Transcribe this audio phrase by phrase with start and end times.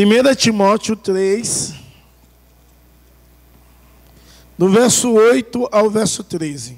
[0.00, 1.74] 1 Timóteo 3,
[4.56, 6.76] do verso 8 ao verso 13.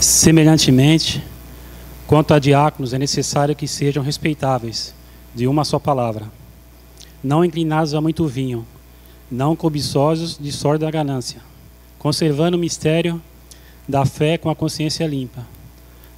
[0.00, 1.22] Semelhantemente,
[2.06, 4.94] quanto a diáconos, é necessário que sejam respeitáveis,
[5.34, 6.32] de uma só palavra,
[7.22, 8.66] não inclinados a muito vinho,
[9.30, 11.42] não cobiçosos de sorte da ganância,
[11.98, 13.20] conservando o mistério
[13.86, 15.46] da fé com a consciência limpa.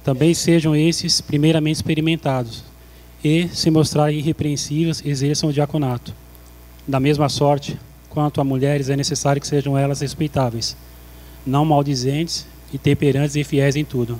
[0.05, 2.70] Também sejam esses primeiramente experimentados,
[3.23, 6.13] e, se mostrarem irrepreensíveis, exerçam o diaconato.
[6.87, 7.77] Da mesma sorte,
[8.09, 10.75] quanto a mulheres, é necessário que sejam elas respeitáveis,
[11.45, 14.19] não maldizentes e temperantes e fiéis em tudo.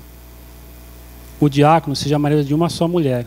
[1.39, 3.25] O diácono seja marido de uma só mulher,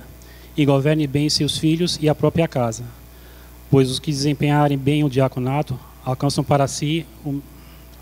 [0.56, 2.84] e governe bem seus filhos e a própria casa,
[3.70, 7.40] pois os que desempenharem bem o diaconato alcançam para si, um,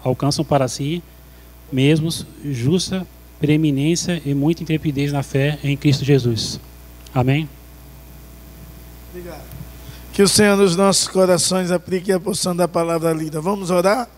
[0.04, 1.02] alcançam para si
[1.72, 3.06] mesmos justa
[3.40, 6.60] preeminência e muita intrepidez na fé em Cristo Jesus.
[7.14, 7.48] Amém?
[9.12, 9.44] Obrigado.
[10.14, 13.42] Que o Senhor nos nossos corações aplique a porção da palavra lida.
[13.42, 14.08] Vamos orar?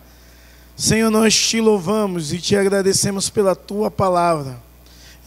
[0.73, 4.57] Senhor, nós te louvamos e te agradecemos pela tua palavra.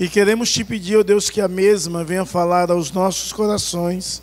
[0.01, 4.23] E queremos te pedir, ó oh Deus, que a mesma venha falar aos nossos corações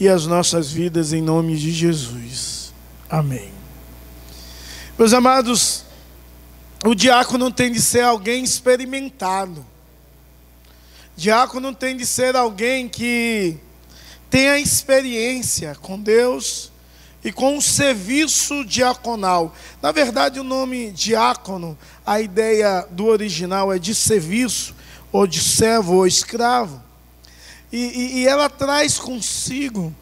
[0.00, 2.74] e às nossas vidas em nome de Jesus.
[3.08, 3.52] Amém.
[4.98, 5.84] Meus amados,
[6.84, 9.64] o diácono tem de ser alguém experimentado.
[11.16, 13.60] Diácono tem de ser alguém que
[14.32, 16.72] tenha experiência com Deus
[17.22, 19.54] e com o serviço diaconal.
[19.82, 24.74] Na verdade, o nome diácono, a ideia do original é de serviço,
[25.12, 26.82] ou de servo ou escravo.
[27.70, 29.94] E, e, e ela traz consigo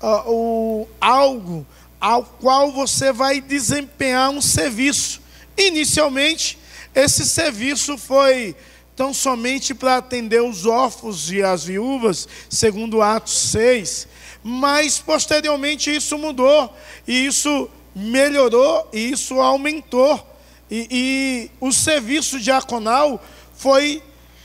[0.00, 1.66] uh, o, algo
[2.00, 5.20] ao qual você vai desempenhar um serviço.
[5.58, 6.56] Inicialmente,
[6.94, 8.54] esse serviço foi
[8.94, 14.08] tão somente para atender os órfãos e as viúvas, segundo Atos 6.
[14.42, 16.74] Mas posteriormente isso mudou,
[17.06, 20.28] e isso melhorou, e isso aumentou.
[20.70, 23.22] E, e o serviço diaconal
[23.54, 24.02] foi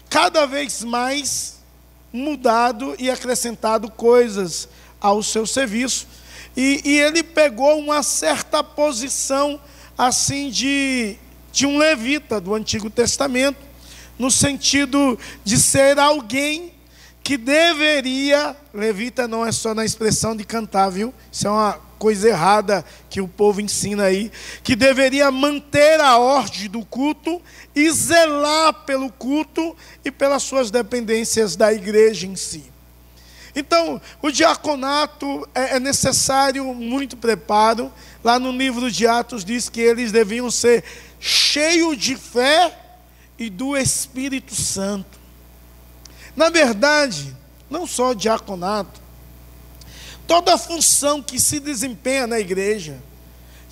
[0.10, 1.58] cada vez mais
[2.12, 4.68] mudado e acrescentado coisas
[5.00, 6.08] ao seu serviço.
[6.56, 9.60] E, e ele pegou uma certa posição
[9.98, 11.16] assim de,
[11.52, 13.67] de um levita do Antigo Testamento
[14.18, 16.74] no sentido de ser alguém
[17.24, 21.14] que deveria, levita não é só na expressão de cantar, viu?
[21.30, 24.32] Isso é uma coisa errada que o povo ensina aí,
[24.64, 27.42] que deveria manter a ordem do culto
[27.76, 32.72] e zelar pelo culto e pelas suas dependências da igreja em si.
[33.54, 37.92] Então, o diaconato é, é necessário muito preparo.
[38.24, 40.84] Lá no livro de Atos diz que eles deviam ser
[41.20, 42.87] cheios de fé
[43.38, 45.20] e do Espírito Santo.
[46.36, 47.36] Na verdade,
[47.70, 49.02] não só o diaconato,
[50.26, 52.98] toda a função que se desempenha na igreja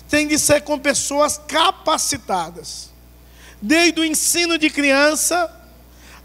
[0.08, 2.90] tem de ser com pessoas capacitadas,
[3.60, 5.52] desde o ensino de criança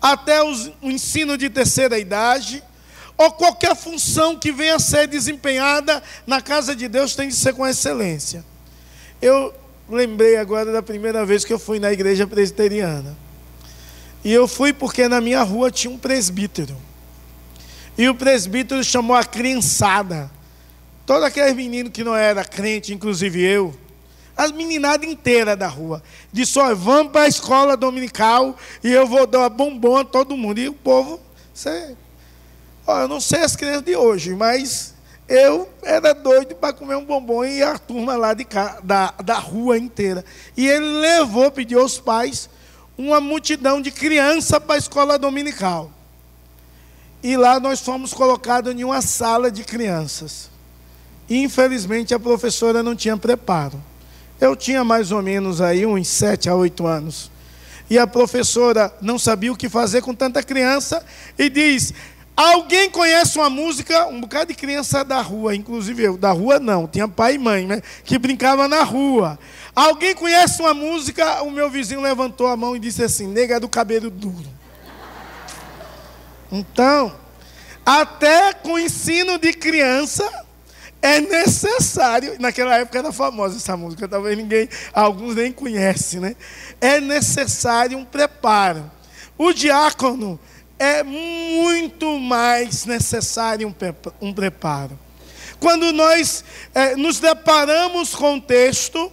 [0.01, 2.63] até o ensino de terceira idade,
[3.17, 7.53] ou qualquer função que venha a ser desempenhada na casa de Deus tem de ser
[7.53, 8.43] com excelência.
[9.21, 9.53] Eu
[9.87, 13.15] lembrei agora da primeira vez que eu fui na igreja presbiteriana.
[14.23, 16.75] E eu fui porque na minha rua tinha um presbítero.
[17.97, 20.29] E o presbítero chamou a criançada.
[21.05, 23.75] Todos aqueles meninos que não era crente, inclusive eu,
[24.37, 26.01] as meninadas inteiras da rua.
[26.31, 30.59] Disse: olha, vamos para a escola dominical e eu vou dar bombom a todo mundo.
[30.59, 31.19] E o povo,
[31.53, 31.95] você,
[32.85, 34.93] olha, eu não sei as crianças de hoje, mas
[35.27, 38.45] eu era doido para comer um bombom e a turma lá de,
[38.83, 40.23] da, da rua inteira.
[40.55, 42.49] E ele levou, pediu aos pais
[43.07, 45.91] uma multidão de crianças para a escola dominical.
[47.23, 50.49] E lá nós fomos colocados em uma sala de crianças.
[51.29, 53.81] Infelizmente a professora não tinha preparo.
[54.39, 57.29] Eu tinha mais ou menos aí uns sete a oito anos.
[57.89, 61.05] E a professora não sabia o que fazer com tanta criança
[61.37, 61.93] e diz:
[62.35, 64.07] Alguém conhece uma música?
[64.07, 66.17] Um bocado de criança da rua, inclusive eu.
[66.17, 67.81] Da rua não, tinha pai e mãe, né?
[68.03, 69.37] Que brincava na rua.
[69.75, 71.41] Alguém conhece uma música?
[71.43, 74.49] O meu vizinho levantou a mão e disse assim: nega do cabelo duro.
[76.51, 77.15] Então,
[77.85, 80.29] até com ensino de criança,
[81.01, 86.35] é necessário, naquela época era famosa essa música, talvez ninguém, alguns nem conhecem, né?
[86.79, 88.91] É necessário um preparo.
[89.37, 90.39] O diácono
[90.77, 93.73] é muito mais necessário
[94.21, 94.97] um, preparo.
[95.59, 96.43] Quando nós
[96.73, 99.11] é, nos deparamos com o texto,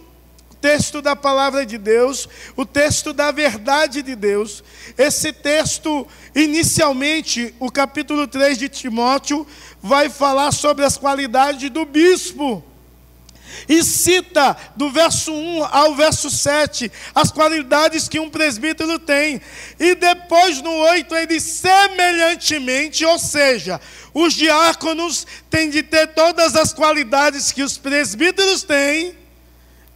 [0.61, 4.63] texto da palavra de Deus, o texto da verdade de Deus.
[4.97, 9.45] Esse texto, inicialmente, o capítulo 3 de Timóteo,
[9.81, 12.63] vai falar sobre as qualidades do bispo.
[13.67, 19.41] E cita do verso 1 ao verso 7 as qualidades que um presbítero tem.
[19.79, 23.81] E depois no 8 ele semelhantemente, ou seja,
[24.13, 29.17] os diáconos têm de ter todas as qualidades que os presbíteros têm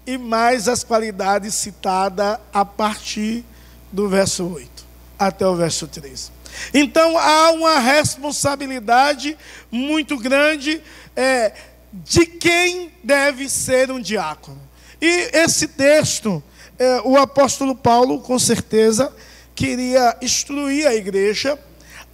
[0.05, 3.43] e mais as qualidades citadas a partir
[3.91, 4.85] do verso 8
[5.17, 6.31] até o verso 13.
[6.73, 9.37] Então há uma responsabilidade
[9.71, 10.81] muito grande
[11.15, 11.53] é,
[11.91, 14.61] de quem deve ser um diácono.
[15.01, 16.43] E esse texto,
[16.77, 19.13] é, o apóstolo Paulo, com certeza,
[19.55, 21.59] queria instruir a igreja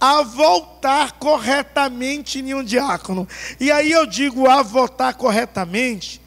[0.00, 3.28] a voltar corretamente em um diácono.
[3.58, 6.20] E aí eu digo a votar corretamente,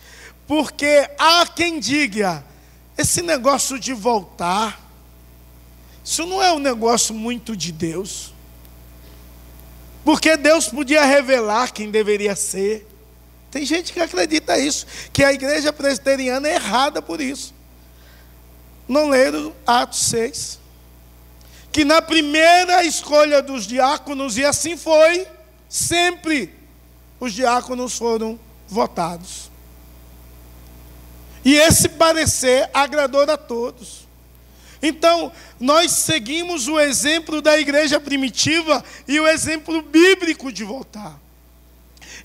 [0.47, 2.43] porque há quem diga,
[2.97, 4.81] esse negócio de voltar,
[6.03, 8.33] isso não é um negócio muito de Deus.
[10.03, 12.85] Porque Deus podia revelar quem deveria ser.
[13.49, 17.53] Tem gente que acredita isso, que a igreja presbiteriana é errada por isso.
[18.87, 20.59] Não leram Atos 6.
[21.71, 25.25] Que na primeira escolha dos diáconos, e assim foi,
[25.69, 26.53] sempre
[27.19, 28.37] os diáconos foram
[28.67, 29.52] votados.
[31.43, 34.07] E esse parecer agradou a todos.
[34.81, 41.17] Então, nós seguimos o exemplo da igreja primitiva e o exemplo bíblico de voltar.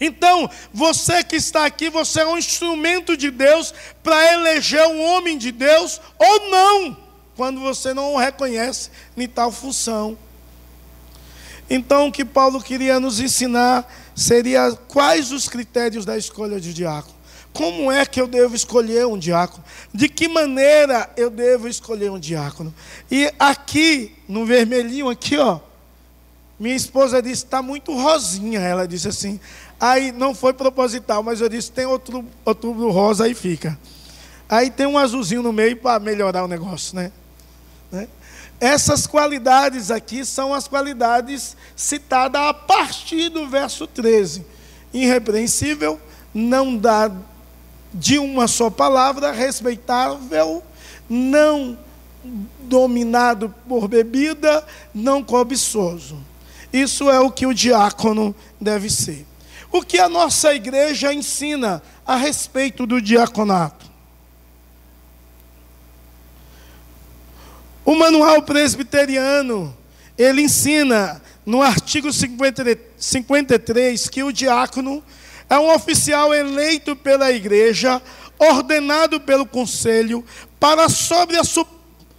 [0.01, 5.37] Então, você que está aqui, você é um instrumento de Deus para eleger um homem
[5.37, 6.97] de Deus ou não,
[7.37, 10.17] quando você não o reconhece em tal função.
[11.71, 17.18] Então, o que Paulo queria nos ensinar seria quais os critérios da escolha de diácono.
[17.53, 19.65] Como é que eu devo escolher um diácono?
[19.93, 22.73] De que maneira eu devo escolher um diácono?
[23.11, 25.61] E aqui, no vermelhinho, aqui, ó,
[26.59, 28.61] minha esposa disse, está muito rosinha.
[28.61, 29.39] Ela disse assim.
[29.79, 33.79] Aí não foi proposital, mas eu disse, tem outro, outubro rosa, aí fica.
[34.49, 37.13] Aí tem um azulzinho no meio para melhorar o negócio, né?
[37.93, 38.09] né?
[38.61, 44.45] Essas qualidades aqui são as qualidades citadas a partir do verso 13.
[44.93, 46.01] Irrepreensível,
[46.35, 47.11] não dá
[47.93, 50.63] de uma só palavra, respeitável,
[51.09, 51.79] não
[52.61, 54.65] dominado por bebida,
[54.95, 56.19] não cobiçoso.
[56.73, 59.27] Isso é o que o diácono deve ser.
[59.71, 63.87] O que a nossa igreja ensina a respeito do diaconato?
[67.85, 69.75] O manual presbiteriano,
[70.17, 75.03] ele ensina no artigo 53 que o diácono
[75.49, 78.03] é um oficial eleito pela igreja,
[78.39, 80.25] ordenado pelo conselho,
[80.61, 81.67] para, sobre a su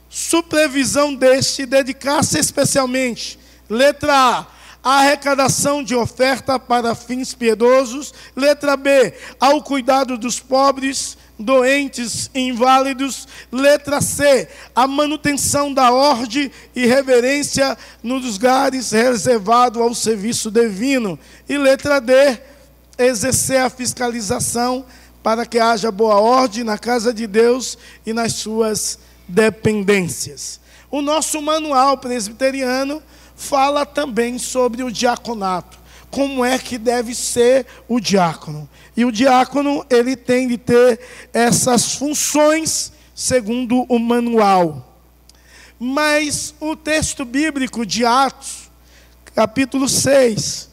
[0.10, 3.38] supervisão deste, dedicar-se especialmente,
[3.70, 4.48] letra A,
[4.84, 12.40] a arrecadação de oferta para fins piedosos, letra B, ao cuidado dos pobres, doentes e
[12.40, 21.20] inválidos, letra C, a manutenção da ordem e reverência nos lugares reservados ao serviço divino,
[21.48, 22.40] e letra D,
[23.00, 24.86] exercer a fiscalização
[25.24, 30.60] para que haja boa ordem na casa de Deus e nas suas dependências.
[30.91, 33.01] O nosso manual presbiteriano
[33.36, 35.79] fala também sobre o diaconato,
[36.12, 38.68] como é que deve ser o diácono.
[38.98, 41.00] E o diácono, ele tem de ter
[41.32, 44.86] essas funções segundo o manual.
[45.79, 48.70] Mas o texto bíblico de Atos,
[49.34, 50.70] capítulo 6,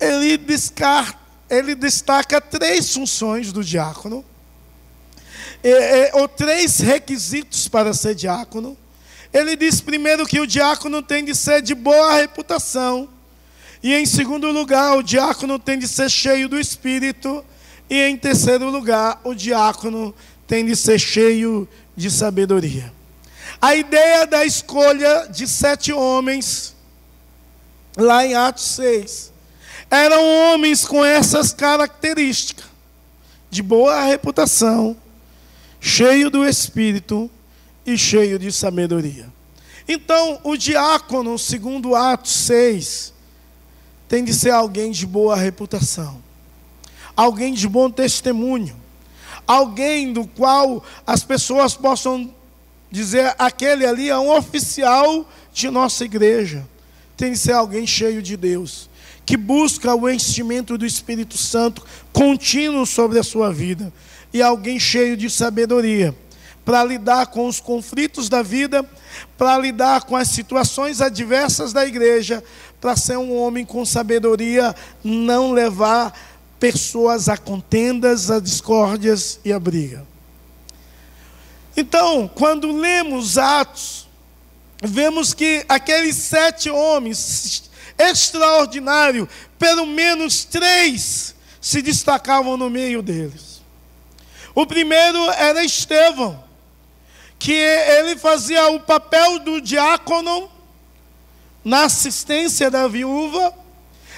[0.00, 4.24] ele descarta ele destaca três funções do diácono,
[6.12, 8.76] ou três requisitos para ser diácono.
[9.32, 13.08] Ele diz primeiro que o diácono tem de ser de boa reputação,
[13.82, 17.44] e em segundo lugar, o diácono tem de ser cheio do espírito,
[17.88, 20.14] e em terceiro lugar, o diácono
[20.46, 22.92] tem de ser cheio de sabedoria.
[23.60, 26.74] A ideia da escolha de sete homens,
[27.96, 29.32] lá em Atos 6,
[29.90, 32.66] eram homens com essas características,
[33.50, 34.96] de boa reputação,
[35.80, 37.30] cheio do espírito
[37.84, 39.32] e cheio de sabedoria.
[39.88, 43.14] Então, o diácono, segundo Atos 6,
[44.08, 46.20] tem de ser alguém de boa reputação,
[47.14, 48.76] alguém de bom testemunho,
[49.46, 52.34] alguém do qual as pessoas possam
[52.90, 56.66] dizer: aquele ali é um oficial de nossa igreja.
[57.16, 58.90] Tem de ser alguém cheio de Deus
[59.26, 63.92] que busca o enchimento do Espírito Santo contínuo sobre a sua vida,
[64.32, 66.14] e alguém cheio de sabedoria,
[66.64, 68.88] para lidar com os conflitos da vida,
[69.36, 72.42] para lidar com as situações adversas da igreja,
[72.80, 76.16] para ser um homem com sabedoria, não levar
[76.60, 80.04] pessoas a contendas, a discórdias e a briga.
[81.76, 84.08] Então, quando lemos Atos,
[84.82, 87.65] vemos que aqueles sete homens
[87.98, 93.62] extraordinários, pelo menos três se destacavam no meio deles.
[94.54, 96.42] O primeiro era Estevão,
[97.38, 100.50] que ele fazia o papel do diácono
[101.64, 103.52] na assistência da viúva,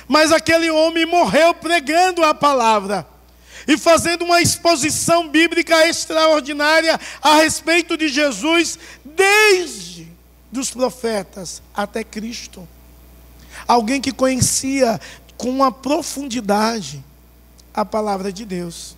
[0.07, 3.07] mas aquele homem morreu pregando a palavra
[3.67, 10.09] e fazendo uma exposição bíblica extraordinária a respeito de Jesus, desde
[10.51, 12.67] dos profetas até Cristo.
[13.67, 15.01] Alguém que conhecia
[15.37, 17.05] com uma profundidade
[17.73, 18.97] a palavra de Deus.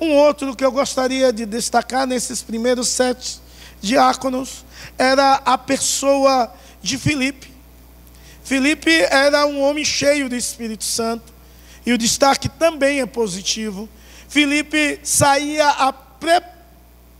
[0.00, 3.40] Um outro que eu gostaria de destacar nesses primeiros sete
[3.80, 4.64] diáconos
[4.98, 6.52] era a pessoa
[6.82, 7.50] de Filipe.
[8.44, 11.34] Filipe era um homem cheio do Espírito Santo,
[11.84, 13.88] e o destaque também é positivo.
[14.28, 16.40] Filipe saía a pre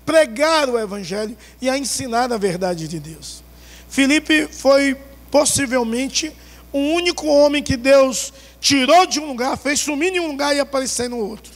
[0.05, 3.43] pregar o Evangelho e a ensinar a verdade de Deus.
[3.89, 4.97] Filipe foi
[5.33, 6.33] possivelmente
[6.73, 10.61] o único homem que Deus tirou de um lugar, fez sumir em um lugar e
[10.61, 11.53] aparecer no outro.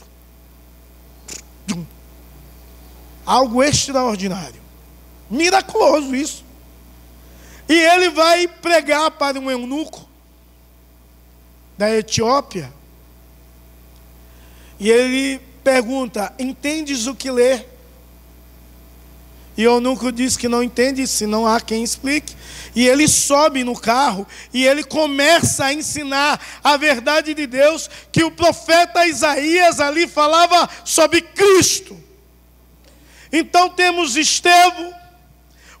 [3.25, 4.61] Algo extraordinário.
[5.29, 6.43] Miraculoso isso.
[7.69, 10.07] E ele vai pregar para um eunuco
[11.77, 12.73] da Etiópia.
[14.79, 17.70] E ele pergunta: Entendes o que lê?
[19.57, 22.35] E eunuco diz que não entende, se não há quem explique.
[22.73, 28.23] E ele sobe no carro e ele começa a ensinar a verdade de Deus, que
[28.23, 31.97] o profeta Isaías ali falava sobre Cristo.
[33.31, 34.93] Então temos Estevão,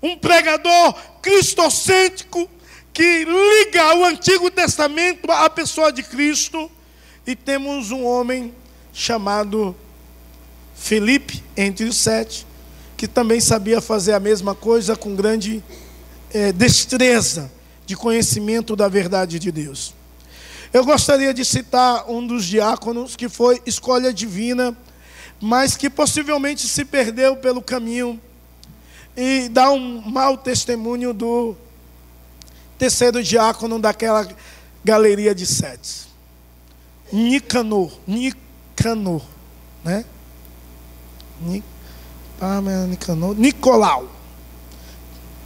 [0.01, 2.49] um pregador cristocêntrico
[2.93, 6.69] que liga o Antigo Testamento à pessoa de Cristo,
[7.25, 8.53] e temos um homem
[8.91, 9.75] chamado
[10.75, 12.45] Felipe, entre os sete,
[13.01, 15.63] que também sabia fazer a mesma coisa com grande
[16.31, 17.51] é, destreza
[17.83, 19.95] de conhecimento da verdade de Deus.
[20.71, 24.77] Eu gostaria de citar um dos diáconos que foi escolha divina
[25.41, 28.21] mas que possivelmente se perdeu pelo caminho
[29.17, 31.55] e dá um mau testemunho do
[32.77, 34.29] terceiro diácono daquela
[34.85, 36.07] galeria de sete.
[37.11, 39.23] Nicanor, Nicanor,
[39.83, 40.05] né?
[42.41, 44.09] Ah, Nicanor, Nicolau,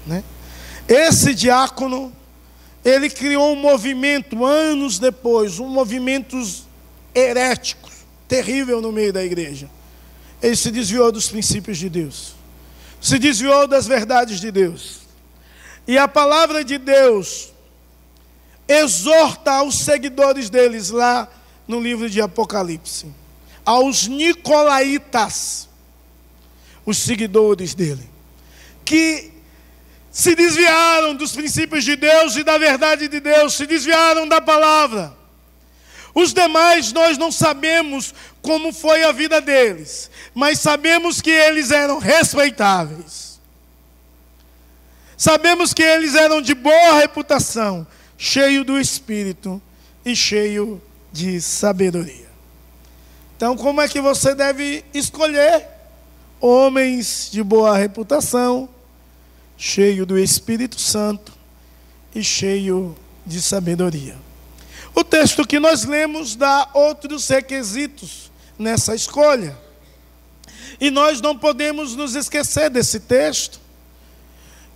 [0.08, 0.24] né?
[0.88, 2.14] Esse diácono,
[2.84, 6.42] ele criou um movimento anos depois, um movimento
[7.14, 7.90] herético,
[8.28, 9.70] terrível no meio da igreja
[10.42, 12.36] ele se desviou dos princípios de Deus,
[13.02, 15.00] se desviou das verdades de Deus.
[15.88, 17.52] E a palavra de Deus
[18.68, 21.28] exorta aos seguidores deles lá
[21.68, 23.08] no livro de Apocalipse,
[23.66, 25.68] aos nicolaítas,
[26.86, 28.10] os seguidores dele,
[28.84, 29.32] que
[30.12, 35.14] se desviaram dos princípios de Deus e da verdade de Deus, se desviaram da palavra.
[36.14, 42.00] Os demais nós não sabemos como foi a vida deles, mas sabemos que eles eram
[42.00, 43.42] respeitáveis.
[45.18, 47.86] Sabemos que eles eram de boa reputação,
[48.18, 49.62] cheio do espírito
[50.06, 52.30] e cheio de sabedoria.
[53.36, 55.75] Então, como é que você deve escolher
[56.40, 58.70] homens de boa reputação,
[59.58, 61.34] cheio do Espírito Santo
[62.14, 64.16] e cheio de sabedoria?
[64.94, 69.58] O texto que nós lemos dá outros requisitos nessa escolha.
[70.80, 73.60] E nós não podemos nos esquecer desse texto,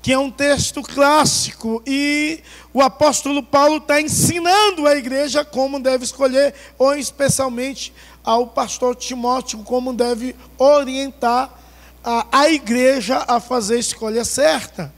[0.02, 2.42] que é um texto clássico, e
[2.74, 9.60] o apóstolo Paulo está ensinando a igreja como deve escolher, ou especialmente ao pastor Timóteo,
[9.60, 11.54] como deve orientar
[12.04, 14.94] a, a igreja a fazer a escolha certa.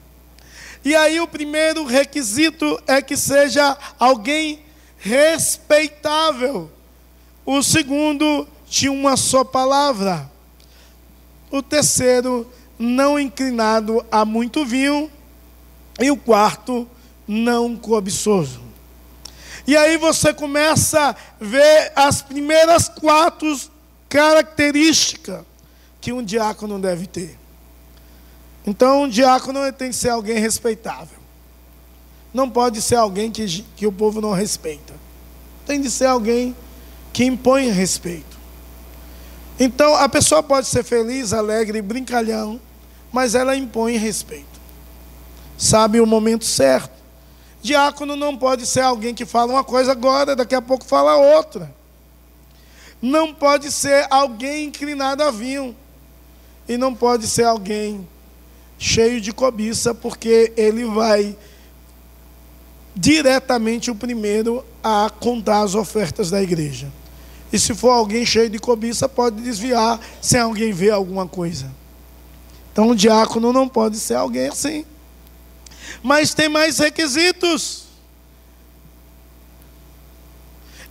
[0.84, 4.64] E aí o primeiro requisito é que seja alguém
[4.98, 6.72] respeitável.
[7.46, 10.30] O segundo tinha uma só palavra.
[11.52, 12.48] O terceiro,
[12.82, 15.10] não inclinado a muito vinho.
[16.00, 16.88] E o quarto,
[17.28, 18.62] não cobiçoso.
[19.68, 23.56] E aí você começa a ver as primeiras quatro
[24.10, 25.44] características
[26.02, 27.38] que um diácono deve ter.
[28.66, 31.20] Então, um diácono tem que ser alguém respeitável.
[32.34, 34.94] Não pode ser alguém que, que o povo não respeita.
[35.66, 36.56] Tem de ser alguém
[37.14, 38.38] que impõe respeito.
[39.60, 42.60] Então, a pessoa pode ser feliz, alegre, brincalhão,
[43.12, 44.60] mas ela impõe respeito.
[45.58, 47.02] Sabe o momento certo.
[47.62, 51.72] Diácono não pode ser alguém que fala uma coisa agora, daqui a pouco fala outra.
[53.02, 55.76] Não pode ser alguém inclinado a vinho.
[56.68, 58.08] E não pode ser alguém
[58.78, 61.36] cheio de cobiça, porque ele vai
[62.96, 66.92] diretamente o primeiro a contar as ofertas da igreja.
[67.52, 71.70] E se for alguém cheio de cobiça, pode desviar sem alguém ver alguma coisa.
[72.72, 74.86] Então o diácono não pode ser alguém assim.
[76.02, 77.86] Mas tem mais requisitos.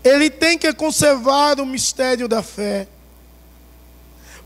[0.03, 2.87] Ele tem que conservar o mistério da fé.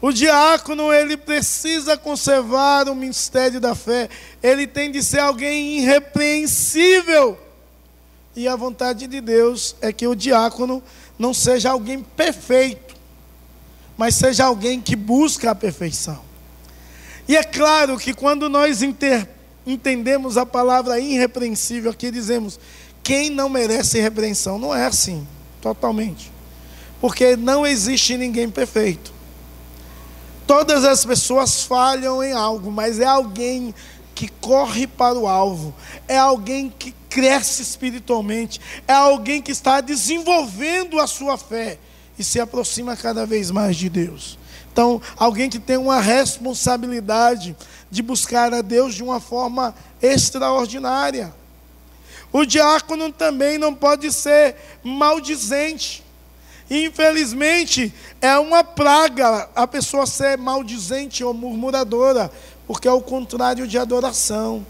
[0.00, 4.08] O diácono, ele precisa conservar o mistério da fé.
[4.42, 7.38] Ele tem de ser alguém irrepreensível.
[8.36, 10.82] E a vontade de Deus é que o diácono
[11.18, 12.96] não seja alguém perfeito,
[13.96, 16.33] mas seja alguém que busca a perfeição.
[17.26, 19.28] E é claro que quando nós inter,
[19.66, 22.58] entendemos a palavra irrepreensível, aqui dizemos
[23.02, 24.58] quem não merece repreensão.
[24.58, 25.26] Não é assim,
[25.60, 26.32] totalmente.
[27.00, 29.12] Porque não existe ninguém perfeito.
[30.46, 33.74] Todas as pessoas falham em algo, mas é alguém
[34.14, 35.74] que corre para o alvo,
[36.06, 41.78] é alguém que cresce espiritualmente, é alguém que está desenvolvendo a sua fé
[42.18, 44.38] e se aproxima cada vez mais de Deus.
[44.74, 47.56] Então, alguém que tem uma responsabilidade
[47.88, 51.32] de buscar a Deus de uma forma extraordinária.
[52.32, 56.02] O diácono também não pode ser maldizente.
[56.68, 62.28] Infelizmente, é uma praga a pessoa ser maldizente ou murmuradora,
[62.66, 64.66] porque é o contrário de adoração.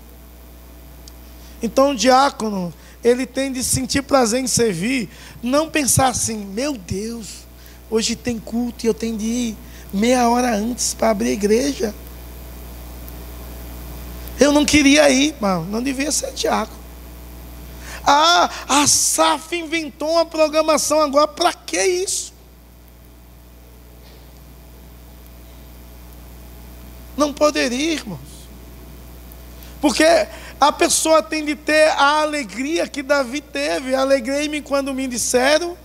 [1.63, 5.09] Então o diácono, ele tem de sentir prazer em servir,
[5.43, 7.47] não pensar assim, meu Deus,
[7.91, 9.57] hoje tem culto e eu tenho de ir
[9.95, 11.95] meia hora antes para abrir a igreja.
[14.39, 16.83] Eu não queria ir, irmão, não devia ser diácono.
[18.05, 22.35] Ah, a SAF inventou uma programação agora, para que isso?
[27.17, 28.35] Não poderia, irmãos.
[29.81, 30.05] Porque
[30.61, 33.95] a pessoa tem de ter a alegria que Davi teve.
[33.95, 35.77] Alegrei-me quando me disseram: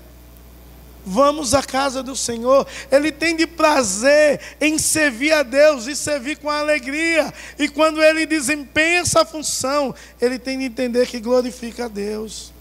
[1.12, 2.67] Vamos à casa do Senhor.
[2.91, 7.34] Ele tem de prazer em servir a Deus e servir com alegria.
[7.58, 12.54] E quando ele desempenha essa função, ele tem de entender que glorifica a Deus.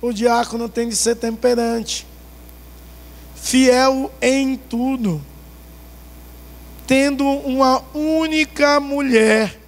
[0.00, 2.06] O diácono tem de ser temperante,
[3.36, 5.22] fiel em tudo,
[6.86, 9.60] tendo uma única mulher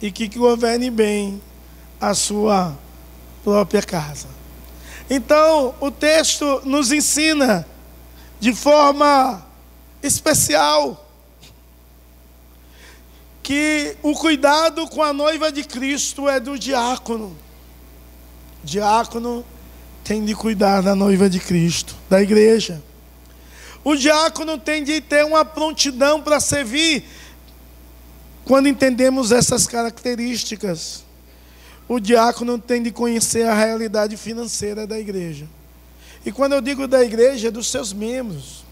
[0.00, 1.40] e que governe bem
[2.00, 2.76] a sua
[3.44, 4.41] própria casa.
[5.14, 7.66] Então, o texto nos ensina
[8.40, 9.44] de forma
[10.02, 11.06] especial
[13.42, 17.36] que o cuidado com a noiva de Cristo é do diácono.
[18.64, 19.44] Diácono
[20.02, 22.82] tem de cuidar da noiva de Cristo, da igreja.
[23.84, 27.04] O diácono tem de ter uma prontidão para servir
[28.46, 31.01] quando entendemos essas características,
[31.88, 35.46] o diácono tem de conhecer a realidade financeira da igreja.
[36.24, 38.64] E quando eu digo da igreja, é dos seus membros.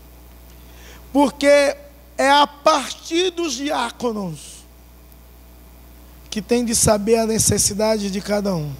[1.13, 1.77] Porque
[2.17, 4.61] é a partir dos diáconos
[6.31, 8.73] que tem de saber a necessidade de cada um.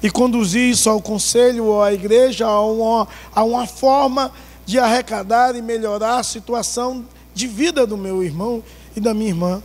[0.00, 4.32] E conduzir isso ao conselho ou à igreja, a uma, a uma forma
[4.64, 8.62] de arrecadar e melhorar a situação de vida do meu irmão
[8.94, 9.62] e da minha irmã,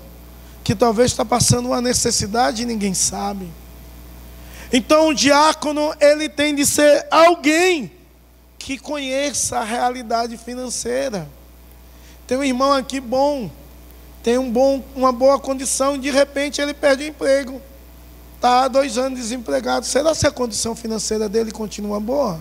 [0.64, 3.50] que talvez está passando uma necessidade e ninguém sabe.
[4.72, 7.92] Então o diácono, ele tem de ser alguém
[8.58, 11.28] que conheça a realidade financeira.
[12.28, 13.50] Tem um irmão aqui bom,
[14.24, 17.62] tem um bom, uma boa condição, de repente ele perde o emprego.
[18.36, 19.86] Está há dois anos desempregado.
[19.86, 22.40] Será que a condição financeira dele continua boa?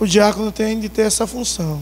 [0.00, 1.80] O diácono tem de ter essa função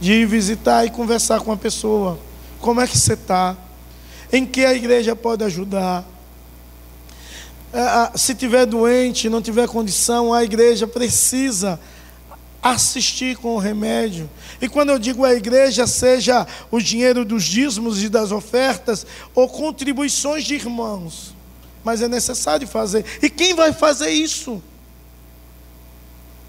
[0.00, 2.18] de ir visitar e conversar com a pessoa.
[2.60, 3.56] Como é que você está?
[4.32, 6.04] Em que a igreja pode ajudar?
[7.72, 11.80] É, se tiver doente, não tiver condição, a igreja precisa
[12.62, 14.28] assistir com o remédio.
[14.60, 19.48] E quando eu digo a igreja, seja o dinheiro dos dízimos e das ofertas, ou
[19.48, 21.34] contribuições de irmãos.
[21.82, 23.04] Mas é necessário fazer.
[23.22, 24.62] E quem vai fazer isso?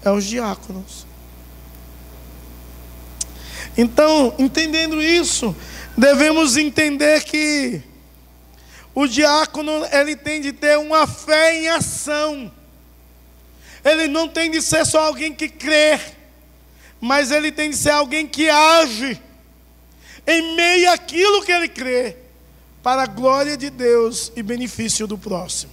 [0.04, 1.06] É os diáconos.
[3.76, 5.56] Então, entendendo isso,
[5.96, 7.82] devemos entender que
[8.94, 12.52] o diácono ele tem de ter uma fé em ação.
[13.84, 15.98] Ele não tem de ser só alguém que crê,
[17.00, 19.20] mas ele tem de ser alguém que age
[20.26, 22.16] em meio àquilo que ele crê,
[22.82, 25.72] para a glória de Deus e benefício do próximo.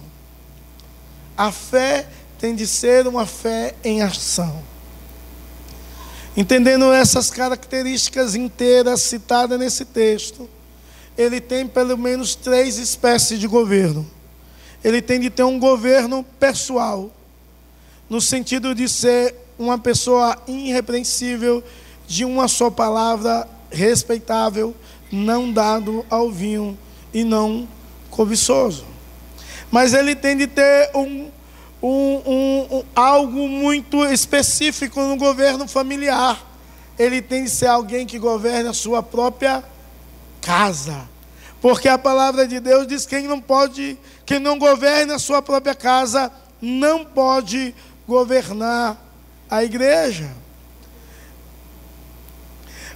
[1.36, 4.62] A fé tem de ser uma fé em ação.
[6.40, 10.48] Entendendo essas características inteiras citadas nesse texto,
[11.14, 14.10] ele tem pelo menos três espécies de governo.
[14.82, 17.10] Ele tem de ter um governo pessoal,
[18.08, 21.62] no sentido de ser uma pessoa irrepreensível,
[22.08, 24.74] de uma só palavra, respeitável,
[25.12, 26.78] não dado ao vinho
[27.12, 27.68] e não
[28.08, 28.86] cobiçoso.
[29.70, 31.28] Mas ele tem de ter um,
[31.82, 36.46] um, um, um, algo muito específico no governo familiar.
[36.98, 39.64] Ele tem de ser alguém que governe a sua própria
[40.42, 41.08] casa.
[41.60, 45.42] Porque a palavra de Deus diz que quem não pode, quem não governa a sua
[45.42, 47.74] própria casa, não pode
[48.06, 48.96] governar
[49.48, 50.30] a igreja.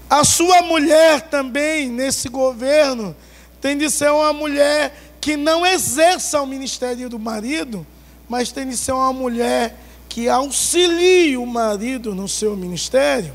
[0.09, 3.17] A sua mulher também, nesse governo,
[3.61, 7.87] tem de ser uma mulher que não exerça o ministério do marido,
[8.29, 13.33] mas tem de ser uma mulher que auxilie o marido no seu ministério.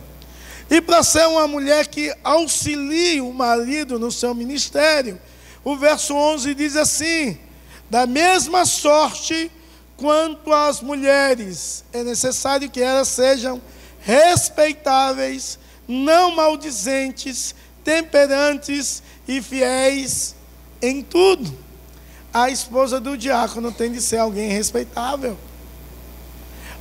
[0.70, 5.20] E para ser uma mulher que auxilie o marido no seu ministério,
[5.64, 7.38] o verso 11 diz assim:
[7.90, 9.52] da mesma sorte
[9.98, 13.62] quanto às mulheres, é necessário que elas sejam
[14.00, 20.36] respeitáveis, não maldizentes, temperantes e fiéis
[20.82, 21.69] em tudo.
[22.34, 25.38] A esposa do diácono tem de ser alguém respeitável.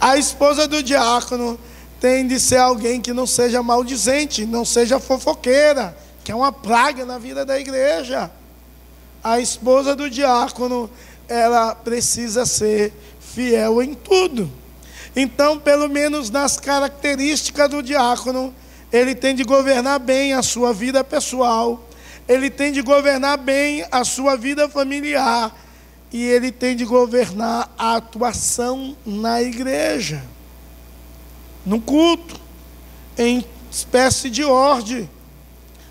[0.00, 1.58] A esposa do diácono
[2.00, 7.04] tem de ser alguém que não seja maldizente, não seja fofoqueira, que é uma praga
[7.04, 8.30] na vida da igreja.
[9.24, 10.88] A esposa do diácono,
[11.26, 14.50] ela precisa ser fiel em tudo.
[15.16, 18.54] Então, pelo menos nas características do diácono,
[18.92, 21.87] ele tem de governar bem a sua vida pessoal,
[22.28, 25.56] ele tem de governar bem a sua vida familiar
[26.12, 30.22] e ele tem de governar a atuação na igreja,
[31.64, 32.38] no culto,
[33.16, 35.08] em espécie de ordem,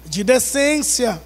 [0.06, 1.22] de decência.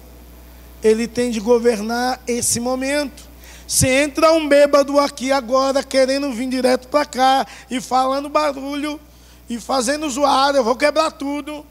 [0.82, 3.30] Ele tem de governar esse momento.
[3.68, 8.98] Se entra um bêbado aqui agora querendo vir direto para cá e falando barulho
[9.48, 11.64] e fazendo zoada, eu vou quebrar tudo.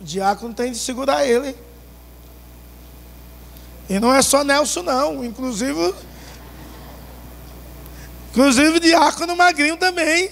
[0.00, 1.54] O diácono tem de segurar ele.
[3.88, 5.24] E não é só Nelson, não.
[5.24, 5.94] Inclusive,
[8.30, 10.30] inclusive diácono magrinho também.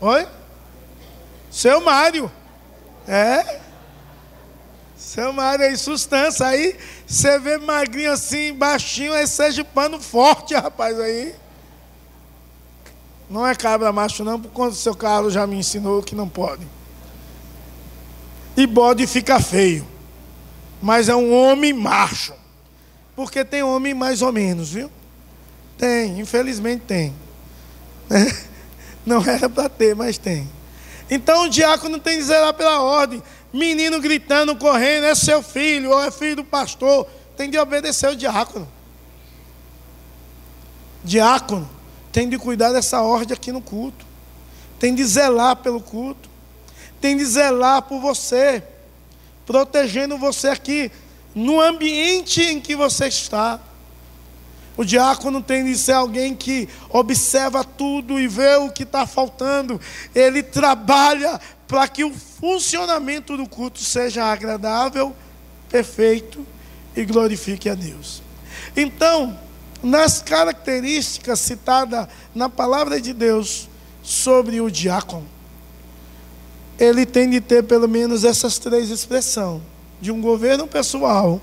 [0.00, 0.26] Oi?
[1.50, 2.30] Seu Mário.
[3.06, 3.60] É.
[4.96, 6.46] Seu Mário aí, sustância.
[6.46, 11.34] Aí você vê magrinho assim, baixinho, aí seja pano forte, rapaz, aí.
[13.28, 16.66] Não é cabra macho, não, por conta seu Carlos já me ensinou que não pode.
[18.56, 19.97] E bode fica feio
[20.80, 22.34] mas é um homem macho.
[23.16, 24.90] Porque tem homem mais ou menos, viu?
[25.76, 27.14] Tem, infelizmente tem.
[29.04, 30.48] Não era para ter, mas tem.
[31.10, 33.22] Então o diácono tem que zelar pela ordem.
[33.52, 37.06] Menino gritando, correndo, é seu filho, ou é filho do pastor.
[37.36, 38.68] Tem de obedecer o diácono.
[41.02, 41.68] Diácono
[42.12, 44.04] tem de cuidar dessa ordem aqui no culto.
[44.78, 46.28] Tem de zelar pelo culto.
[47.00, 48.62] Tem de zelar por você
[49.48, 50.92] protegendo você aqui,
[51.34, 53.58] no ambiente em que você está.
[54.76, 59.80] O diácono tem de ser alguém que observa tudo e vê o que está faltando.
[60.14, 65.16] Ele trabalha para que o funcionamento do culto seja agradável,
[65.70, 66.46] perfeito
[66.94, 68.22] e glorifique a Deus.
[68.76, 69.38] Então,
[69.82, 73.66] nas características citadas na palavra de Deus
[74.02, 75.26] sobre o diácono,
[76.78, 79.60] ele tem de ter pelo menos essas três expressões:
[80.00, 81.40] de um governo pessoal,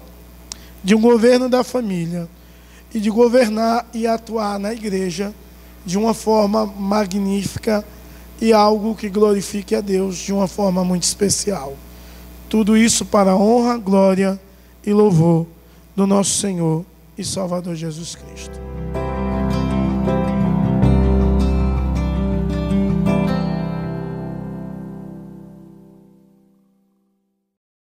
[0.83, 2.27] de um governo da família
[2.93, 5.33] e de governar e atuar na igreja
[5.85, 7.85] de uma forma magnífica
[8.41, 11.75] e algo que glorifique a Deus de uma forma muito especial.
[12.49, 14.39] Tudo isso para a honra, glória
[14.85, 15.45] e louvor
[15.95, 16.85] do nosso Senhor
[17.17, 18.74] e Salvador Jesus Cristo.